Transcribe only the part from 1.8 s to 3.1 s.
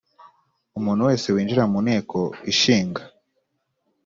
Nteko Ishinga